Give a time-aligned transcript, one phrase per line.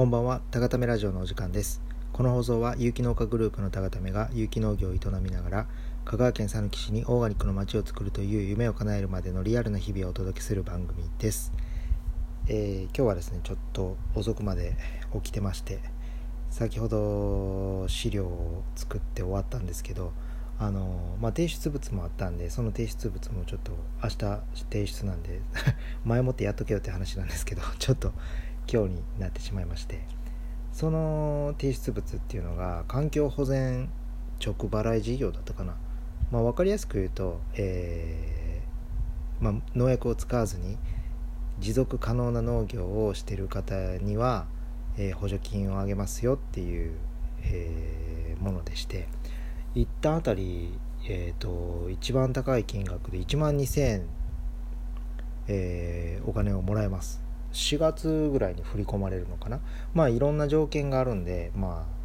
[0.00, 1.82] こんばんは、たがためラジオのお時間です。
[2.14, 5.66] この放送は有機農家グループのたがためが有機農業を営みながら
[6.06, 11.52] 香川県讃岐市にオーガニックの街を作るという夢を叶えるまでのリアルな日々をお届けする番組です。
[12.48, 14.74] えー今日はですね、ちょっと遅くまで
[15.12, 15.80] 起きてまして、
[16.48, 20.14] 先ほど資料を作って終わったんですけど、
[20.58, 23.72] あのまあ、提出物もあったんでその提出物もちょっと
[24.02, 24.16] 明日
[24.70, 25.40] 提出なんで
[26.04, 28.12] 前もってやっとけよって話なんですけどちょっと
[28.72, 30.00] 今日になってしまいまして
[30.72, 33.90] その提出物っていうのが環境保全
[34.44, 35.76] 直払い事業だったかな、
[36.30, 40.78] まあ、分かりやすく言うと、えーまあ、農薬を使わずに
[41.58, 44.46] 持続可能な農業をしてる方には、
[44.96, 46.94] えー補助金をあげますよっていう、
[47.42, 49.06] えーものでして
[49.74, 50.72] 一旦あたり、
[51.06, 54.06] えー、と一番高い金額で1万2000円、
[55.48, 57.29] えお金をもらえます。
[57.52, 59.60] 4月ぐらいに振り込まれるのかな？
[59.94, 62.00] まあいろんな条件があるんでまあ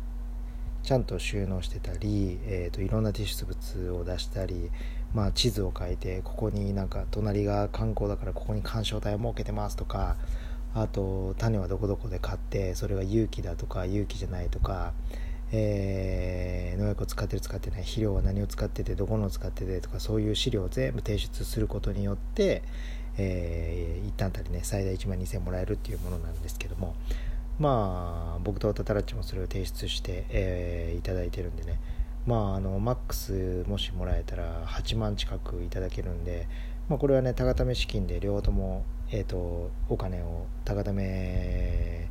[0.83, 4.69] ちゃんと収納してたり、えー、といろんな提出物を出したり、
[5.13, 10.15] まあ、地図を書いてここになんか隣が観光だからここに干渉帯を設けてますとか
[10.75, 14.93] あと種はどこどこで買ってそれが有機だとか有機じゃないとか、
[15.51, 22.63] えー農薬を使ってる使ってない肥料は何を使っててどこのを使っててとかそういう資料を全部提出することによって、
[23.17, 26.95] えー一旦あたりね最大1万2000円もらえるっていうものなんですけども
[27.59, 31.79] まあ僕とタタラッチもそれを提出して、えーいただいてるんでね
[32.25, 36.47] まああのマックスもしもらえたら8万近くいただけるんで、
[36.89, 42.09] まあ、これはね高ため資金で両方とも、えー、とお金を高ため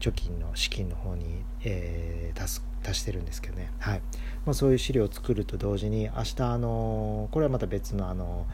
[0.00, 4.02] 貯金の資金の方に、えー足す足してるんですけどね、はい。
[4.46, 8.46] まあ、そういう資料を作ると同時に明日あのこれはまた別のあの、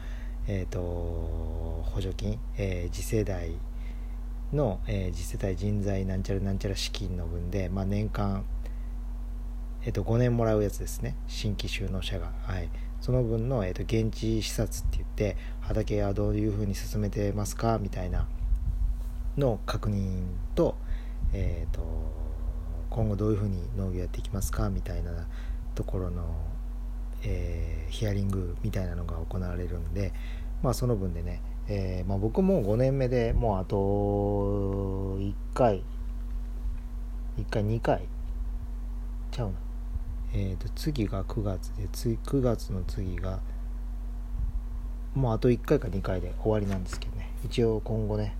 [0.47, 3.51] えー、と補助金、えー次世代
[4.53, 8.45] の、えー次世代人材なんちゃらなんちゃら資金の分で、まあ、年間、
[9.83, 11.15] えー、と5年もらうやつですね。
[11.27, 12.69] 新規就農者が、はい、
[13.01, 17.79] その分の、えー、と現地視察って言って畑はどういうふうに進めてますか？
[17.79, 18.27] みたいな
[19.37, 20.23] の確認
[20.55, 20.75] と,、
[21.33, 21.81] えー、と
[22.89, 24.69] 今後どういうふうに農業やっていきますか？
[24.69, 25.27] みたいな
[25.75, 26.23] ところの、
[27.25, 30.11] えーヒアリングみたいなのが行われるんで、
[30.61, 33.75] まあ、その分でね、えーまあ、僕も5年目でもうあと
[35.19, 35.83] 1回
[37.37, 38.01] 1回2回
[39.31, 39.53] ちゃうな。
[40.33, 43.39] えー、と次が9月で9月の次が
[45.13, 47.31] もうあと1回か2回で終わりなんですけどね。
[47.45, 48.35] 一応今後ね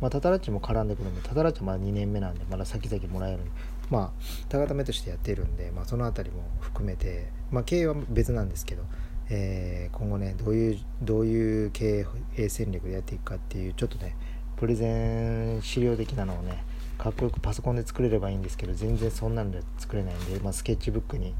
[0.00, 3.38] まあタタラッチも絡んでくるんでタタラッチはまだ2年目なんでまだ先々もらえる。
[3.38, 3.50] んで
[3.90, 8.82] まあ高ためとしてやっているんで、まあ、その辺りも含めてまあ経営は別なんですけど、
[9.30, 14.16] えー今後ねどういうどういう経営戦略でやっていくかっていうちょっとね
[14.56, 16.62] プレゼン資料的なのをね
[16.98, 21.34] かっこよくパソコンで作れればいいんですけど全然そんなので作れないんで、まあ、スケッチブックに、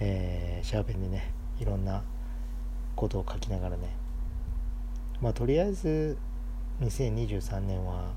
[0.00, 2.02] えーシャーペンでねいろんな
[2.96, 3.94] ことを書きながらね。
[5.20, 6.18] まあとりあえず
[6.82, 8.12] 2023年は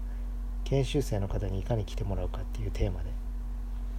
[0.63, 3.11] 研修生の方にいかに来てもらうかっていうテーマで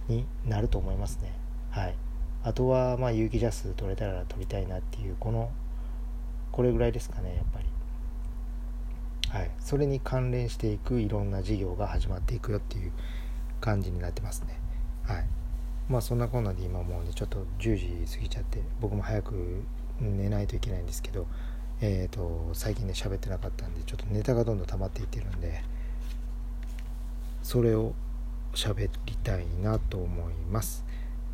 [0.07, 1.33] になると思いますね
[1.71, 1.95] はい
[2.43, 5.51] あとはまあ有機ジャス取れたら取りたいなっていうこの
[6.51, 7.67] これぐらいですかねやっぱり
[9.29, 12.91] はい、それに関連していくいろんな事業が始まっていくよっていう
[13.59, 14.57] 感じになってますね。
[15.03, 15.25] はい。
[15.89, 19.63] まあそんなこんなで今もうねちょっと10時過ぎちゃって僕も早く
[19.99, 21.27] 寝ないといけないんですけど、
[21.81, 25.63] えっ、と最近ね喋ってなかったんでちょっとネタがどんどん溜まっていってるんで
[27.43, 27.93] それを
[28.53, 30.85] 喋りたいなと思います。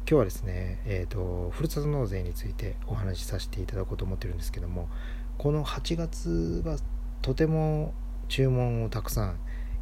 [0.09, 4.89] 今日はですね、えー、とふるさと納税についてお話しさせていただこうと思ってるんですけども
[5.37, 6.77] この8月は
[7.21, 7.93] とても
[8.27, 9.37] 注文をたくさん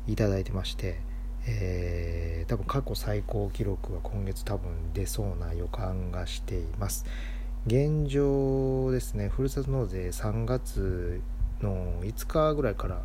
[0.05, 1.00] いただいてまして、
[1.47, 7.05] えー多分過去最高記録は今月多分出そうな予感がしています
[7.67, 11.22] 現状ですねふるさと納税3月
[11.61, 13.03] の5日ぐらいから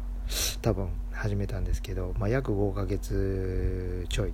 [0.63, 4.33] 多分始めたんですけど、まあ、約5ヶ月ちょい。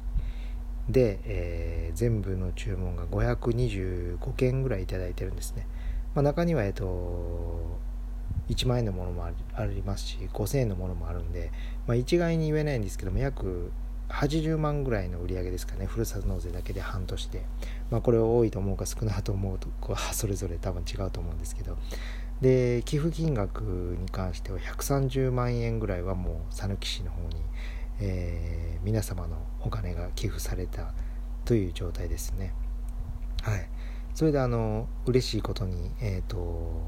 [0.89, 5.67] で、えー全部の注文が525件ぐらいいただいてるんですね、
[6.15, 7.79] まあ、中にはえっと
[8.49, 11.51] 1万円のものもありますし5000円のものもあるんで、
[11.87, 13.71] まあ、一概に言えないんですけども約
[14.09, 15.87] 80万ぐらいの売り上げですかね。
[15.87, 17.45] ふるさと納税だけで半年で、
[17.91, 21.77] まあ、これを多いと思うか少ないと思うとこは それぞれ多分違うと思うんですけど。
[22.41, 27.37] で寄付金額に関しては130万円ぐらいはもう讃岐市の方に、
[28.01, 30.93] えー皆様のお金が寄付された
[31.45, 32.53] という状態ですね。
[33.43, 33.69] はい。
[34.13, 36.83] それであの嬉しいことにえっ、と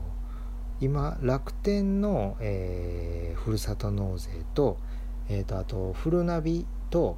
[0.80, 4.78] 今楽天の、えーふるさと納税と,、
[5.28, 7.16] えー、とあとフルナビと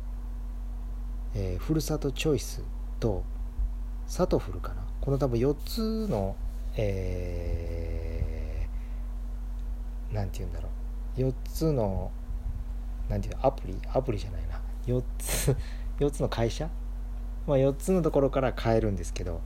[1.38, 2.62] えー、ふるさとチョイス
[2.98, 3.22] と
[4.06, 4.82] サトフルかな。
[5.02, 6.34] この多分4つの
[6.78, 10.70] えー、て言うんだろ
[11.18, 11.20] う。
[11.20, 12.10] 4つの
[13.10, 14.60] なんていうアプリアプリじゃないな。
[14.86, 15.54] 4つ
[16.00, 16.70] 4つの会社、
[17.46, 19.42] まあ、4つのところから買えるんですけど。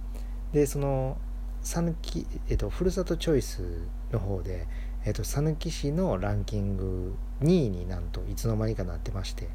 [0.53, 1.17] でその
[1.63, 3.83] 讃岐、えっと、ふるさとチョイス
[4.13, 4.67] の方で
[5.05, 9.49] えっと市のランキング2位になんといつの間にかなってまして。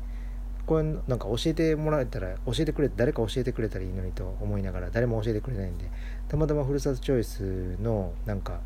[0.66, 5.86] これなんか教えてもらえたら教えてくれ誰か教えてくれたらいいのにと思いながら誰も教えてくれないんで
[6.28, 8.60] たまたまふるさとチョイスのなんか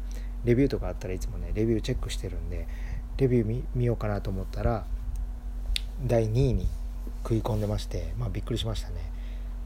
[0.45, 2.67] レビューとかあったらいつもねレビューチェックしてるんで
[3.17, 4.85] レビュー見ようかなと思ったら
[6.05, 6.67] 第2位に
[7.23, 8.95] 食い込んでましてまあびっくりしましたね。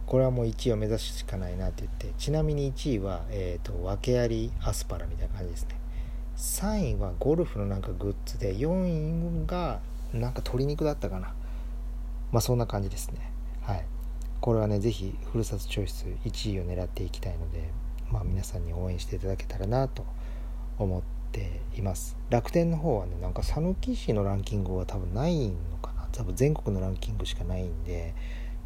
[0.05, 5.77] これはもう1位を目指すしかないなって言ってちなみに1位は、えーと、訳ありアスパラみたいな感じですね。
[6.35, 9.79] 3位はゴルフのなんかグッズで4位が
[10.13, 11.33] なんか鶏肉だったかな。
[12.33, 13.31] まあそんな感じですね。
[13.61, 13.85] はい。
[14.41, 17.69] これはね是非ふるさとチョイス1位を狙っていきたいので
[18.11, 20.03] まあ皆さんに応援していただけたらなと
[20.79, 21.01] 思っ
[21.31, 22.17] ています。
[22.31, 26.07] 楽天の方はねなんか讃岐市のランキングは多分ないのかな。
[26.11, 28.15] 多分全国のランキングしかないんで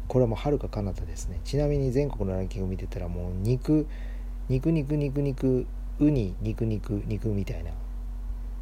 [0.08, 1.38] これはもうはるか彼方ですね。
[1.44, 3.86] ちなみに全国のランキング見てたらもう肉
[4.48, 5.66] 肉肉肉肉
[6.00, 7.72] ウニ肉肉肉みたいな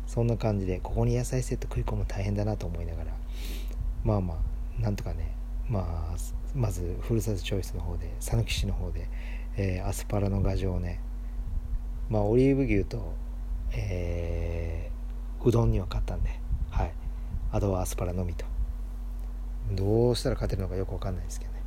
[0.08, 3.12] そんな感じでここに野菜セット食い込む大変だなと思いながら。
[4.02, 5.34] まあまあなんとかね
[5.68, 6.16] まあ
[6.54, 9.08] まずふるさとチョイスの方で讃岐市の方で、
[9.56, 11.00] えー、アスパラの牙城をね
[12.08, 13.14] まあオリーブ牛と、
[13.72, 16.30] えー、うどんには勝ったんで
[16.70, 16.92] はい。
[17.52, 18.44] あとはアスパラのみと。
[19.72, 21.62] どうしたら勝てるのかよく分かんないですけどね。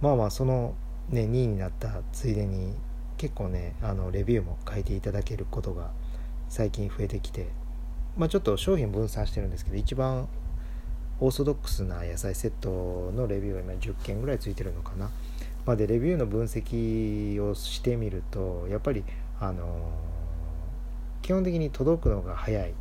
[0.00, 0.74] まあまあその
[1.08, 2.74] ね2位になったついでに
[3.16, 5.90] 結構ねあのレビューも書いていただけることが
[6.48, 7.48] 最近増えてきて
[8.16, 10.28] まあちょっと商品分散してるんですけど一番
[11.20, 15.10] オーソドックスな野菜セットのレビューが今10件ぐらいついてるのかな。
[15.64, 19.04] まあ、でレビューの分析をしてみるとやっぱり
[19.38, 22.74] あのー、基本的に届くのが早い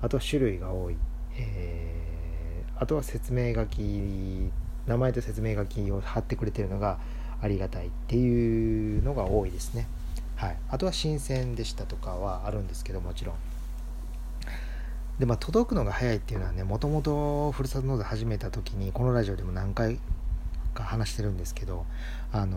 [0.00, 0.96] あとは種類が多い、
[1.36, 4.52] えー、あとは説明書き
[4.86, 6.98] 名前と説明書きを貼ってくれてるのが
[7.42, 9.88] ありがたいっていうのが多いですね。
[10.36, 13.34] はい、あとは新鮮でしたとかはあるんですけどもちろん
[15.20, 20.00] でまあ届くのが早いっていうのはねもともとふるさと納税始めた時にこのラジオでも何回
[20.72, 21.84] か話してるんですけど
[22.32, 22.56] あの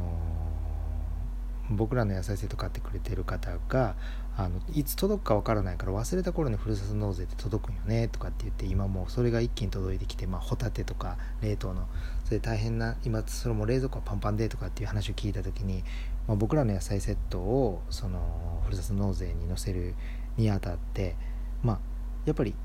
[1.70, 3.96] ー、僕らの野菜セット買ってくれてる方が
[4.38, 11.88] あのいつ届くかわからないから忘れた頃にふるさと納税って届くんよねとかって言って今もうそれが一気に届いてきて、まあ、ホタテとか冷凍の
[12.24, 15.84] それ大変な今それも冷蔵庫はパンパンでとかっていう話を聞いた時に、
[16.30, 19.96] まあ、僕らの野菜セットをそのふるさと納税に載せる
[20.38, 21.18] にあたって
[21.62, 21.93] まあ
[22.26, 22.56] やっぱり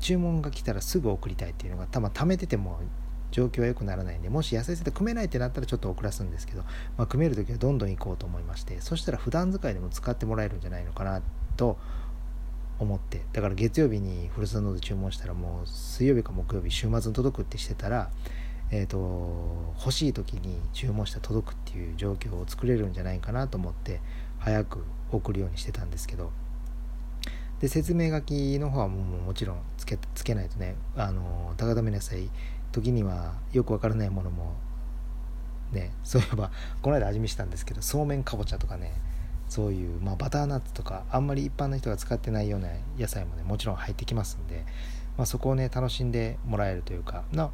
[0.00, 2.80] 注文が来たらすぐ送りたいっていうのが多分貯めてても
[3.30, 6.62] 状況は良くならないんでもし野菜セット組めないってなったらちょっと遅らすんですけど、
[6.98, 11.22] まあ、組める時はどんどん行こうと思いましてそしたら普段使いでも使ってもらえるんじゃないのかな
[11.56, 11.78] と
[12.78, 18.10] 思ってだから月曜日にふるさと納税注文したらもう水曜日か木曜日週末に届くってしてたら
[18.74, 24.00] えーと、と欲しい時に注文したら届くっていう状況を作れるんじゃないかなと思って
[24.38, 26.32] 早く送るようにしてたんですけど
[27.62, 32.28] で説明書きの方はもうもちろんつけつけないとねあの高めな野菜
[32.72, 34.56] 時にはよくわからないものも
[35.70, 36.50] ね そういえば
[36.82, 38.92] この間味見したんですけどそうめんかぼちゃとかね
[39.48, 44.64] そういう、まあ、バターナッツとかあんまり一般の人が使ってないような野菜もねもちろん入ってきますんで、
[45.16, 47.52] まあ、そこをね楽しんでもらえるというかな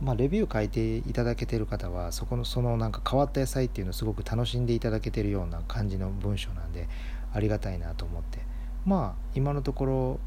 [0.00, 6.88] まあ、レビュー書いていただけてる方はそこのそのなんか変わった野菜っていうのをすごく楽しんでいただけてるような感じの文章なんで
[7.32, 8.51] ありがたいなと思って。
[8.84, 10.20] まあ今のところ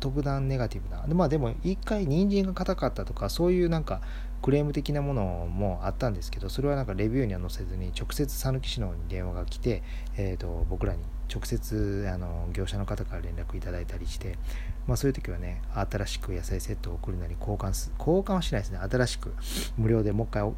[0.00, 1.02] 特段ネガティブな。
[1.14, 4.00] まあでも一回人参が硬かったとかそういうなんか
[4.42, 9.82] クレーム的なものもあったんですけどそれはなんかレビューには載せずに直接讃岐市の方に電話が来て、
[10.16, 11.00] えー、と僕らに
[11.32, 14.38] 直接あの業者の方から連絡いただいたりして、
[14.86, 18.78] まあ、そういう時はね新しく野菜セットを送るなり交換す交換はしないですね。
[18.78, 19.34] 新しく
[19.76, 20.52] 無料でもう一回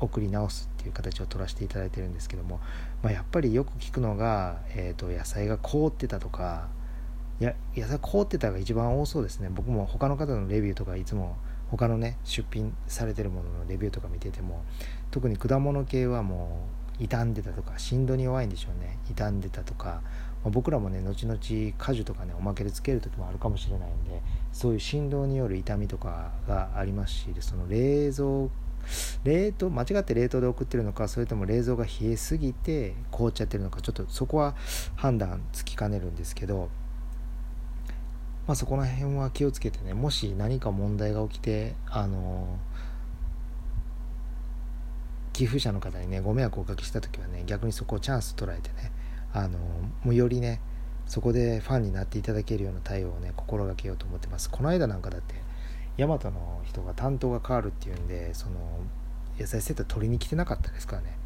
[0.00, 2.60] 送り直すっていう形を取らせていただいてるんですけども、
[3.02, 6.68] まあ、やっぱりよく聞くのが、えー、と野菜が凍ってたとか
[7.40, 9.50] や野菜凍ってたが一番多そうですね。
[9.50, 11.36] 僕も他の方のレビューとかいつも
[11.70, 14.64] 他のね出品されてるもののレビューとか見てても
[15.10, 16.66] 特に果物系はも
[16.98, 18.98] う傷んでたとか振動に弱いんでしょうね。
[19.06, 20.00] 傷んでたとか、
[20.44, 21.38] まあ、僕らもね後々
[21.76, 24.22] 果樹とかねおまけでつける時もあるかもしれないんで
[24.52, 28.48] そういう振動による痛みとかがありますしその冷蔵
[29.24, 34.54] 冷凍間違って冷凍で送ってるのかそれとも冷蔵が冷えすぎて凍っちゃってるのかちょっとそこは
[34.96, 36.68] 判断つきかねるんですけど、
[38.46, 42.58] まあ、そこら辺は気をつけてねもし何か問題が起きてあの
[45.32, 48.90] 寄付者の方にねご迷惑をおかけした時はね逆にそこをチャンス捉えてね
[49.32, 49.58] あの
[50.02, 50.60] もうよりね
[51.06, 54.50] そこでファンになっていただけるような対応をね心がけようと思ってます。
[54.50, 55.34] この間なんかだって
[55.96, 58.60] ヤマトの人が担当が変わるっていうんでその
[59.38, 61.16] 野菜セット取りに来てなかったですからね。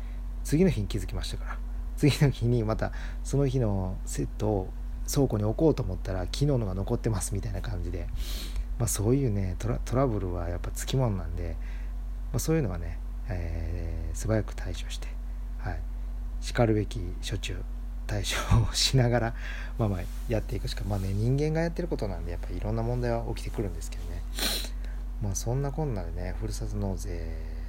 [0.44, 1.58] 次の日に気づきましたから。
[1.96, 4.68] 次の日にまたその日のセットを
[5.06, 8.06] 倉庫に置こうと思ったら昨日のが残ってますみたいな感じで、
[8.78, 11.56] まあ、そういうねトラブルはやっぱつきものなんで、
[12.32, 12.98] まあ、そういうのはね、
[13.28, 15.08] えー、素早く対処して、
[15.58, 15.80] はい、
[16.40, 17.56] しかるべき処置を
[18.06, 19.34] 対処をしながら
[19.78, 24.19] まあまあやっていくしかまあね人間がやってることなんでやっぱりいろんな問題は起きてくるんですけどね。
[25.22, 27.60] まあそんなこんなでねふるさと納税。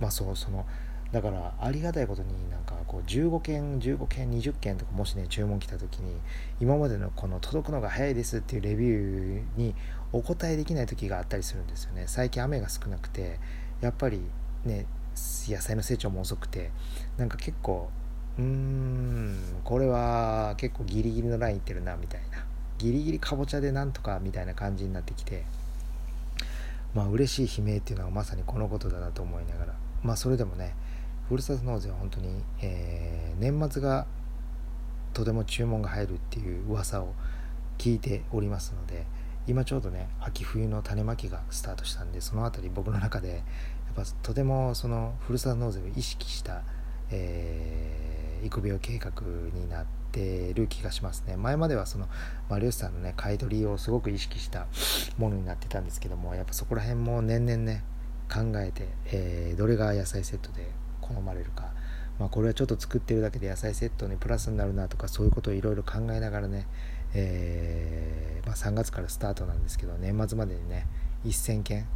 [0.00, 0.64] まあそうその
[1.12, 6.14] だからありがたいことになんかこう15件15件20件とかもしね注文来た時に
[6.60, 9.74] 今までのこの届くのが早いですっていうレビューに
[10.12, 12.04] お答えできない時があったりするんですよね。
[12.06, 13.38] 最近雨が少なくて
[13.80, 14.20] やっぱり
[14.64, 14.86] ね
[15.48, 16.70] 野菜の成長も遅くて
[17.16, 17.88] なんか結構
[18.38, 22.44] うーんこれは結構ギリギリのラインいってるなみたいな。
[22.76, 25.44] ギリギリかぼちゃでなんとかみたいな感じになってきて。
[26.98, 29.74] まあ嬉しい悲鳴っていうのはまさにこのことだなと思いながら。
[30.02, 30.74] まあそれでもね
[31.28, 34.06] ふるさと納税は本当に、えー、年末が
[35.12, 37.14] とても注文が入るっていう噂を
[37.76, 39.06] 聞いておりますので
[39.46, 43.34] 今ちょうどね秋冬の種まきがスタートしたんでその辺り僕の中でや
[43.92, 46.62] っぱとてもそのふるさと納税を意識した、
[47.10, 47.97] えー、
[48.44, 49.12] 育苗計画
[49.54, 51.36] になってる気がしますね。
[51.36, 52.08] 前まではその
[52.50, 54.66] 有吉さんのね買い取りをすごく意識した
[55.16, 57.84] ものになってたんですけどもやっぱそこら辺も年々ね
[58.28, 61.72] 考えて、えー、どれが野菜セットで好まれるか、
[62.18, 66.66] まあ、これはちょっと作ってるだけで野菜セットにプラスになるなとかそういうことをいろいろ考えながらね、
[67.14, 70.86] えー、まあ、3月からスタートなんですけど年末までにね
[71.24, 71.86] 1000件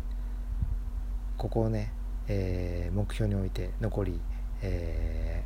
[1.36, 1.92] ここをね、
[2.28, 4.20] えー、目標に置いて残り、
[4.62, 5.44] え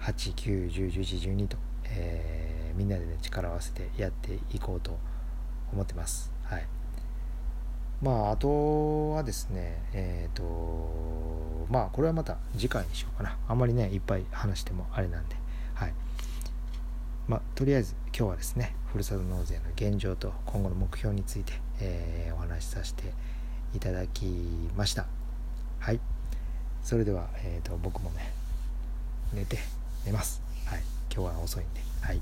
[0.00, 4.98] 8、9、10、11、12と、えーみんなでね力を合わせてやっていこうと
[5.72, 6.30] 思ってます。
[6.44, 6.66] はい
[8.02, 13.38] まあ、あとはですね、えっ、ー、と、まあ、これはまた次回にしようかな。
[13.48, 15.36] あんまりね、いっぱい話してもあれなんで、
[15.72, 15.94] はい。
[17.26, 23.04] まあ、とりあえず今日はですね、ふるさと納税の現状と今後の目標について、えー、お話しさせて
[23.74, 24.26] いただき
[24.76, 25.06] ました。
[25.78, 26.00] はい。
[26.82, 28.30] それでは、え、ー、と、僕もね、
[29.32, 29.56] 寝て、
[30.06, 30.40] 寝ます。
[30.66, 30.82] はい。
[31.12, 32.20] 今日は遅いんで、はい。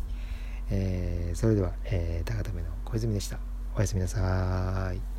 [0.70, 3.38] えー、それでは、えー、高田目の小泉でした。
[3.76, 5.13] おやすみなさい。